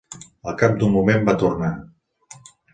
[0.51, 1.71] Al cap d'un moment va tornar.